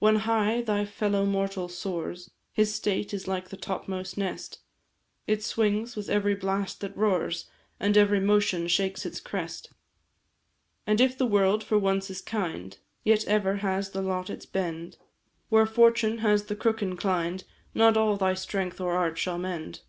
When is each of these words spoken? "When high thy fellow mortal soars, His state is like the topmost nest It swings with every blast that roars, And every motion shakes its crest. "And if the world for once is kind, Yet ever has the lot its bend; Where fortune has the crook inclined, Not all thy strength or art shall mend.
"When 0.00 0.16
high 0.16 0.60
thy 0.62 0.84
fellow 0.84 1.24
mortal 1.24 1.68
soars, 1.68 2.32
His 2.52 2.74
state 2.74 3.14
is 3.14 3.28
like 3.28 3.50
the 3.50 3.56
topmost 3.56 4.18
nest 4.18 4.58
It 5.28 5.44
swings 5.44 5.94
with 5.94 6.08
every 6.08 6.34
blast 6.34 6.80
that 6.80 6.96
roars, 6.96 7.48
And 7.78 7.96
every 7.96 8.18
motion 8.18 8.66
shakes 8.66 9.06
its 9.06 9.20
crest. 9.20 9.70
"And 10.84 11.00
if 11.00 11.16
the 11.16 11.26
world 11.28 11.62
for 11.62 11.78
once 11.78 12.10
is 12.10 12.20
kind, 12.20 12.76
Yet 13.04 13.24
ever 13.28 13.58
has 13.58 13.90
the 13.90 14.02
lot 14.02 14.28
its 14.30 14.46
bend; 14.46 14.96
Where 15.48 15.64
fortune 15.66 16.18
has 16.18 16.46
the 16.46 16.56
crook 16.56 16.82
inclined, 16.82 17.44
Not 17.72 17.96
all 17.96 18.16
thy 18.16 18.34
strength 18.34 18.80
or 18.80 18.96
art 18.96 19.16
shall 19.16 19.38
mend. 19.38 19.82